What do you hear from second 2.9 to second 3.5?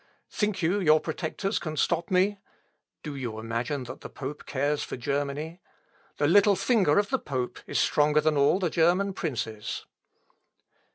Do you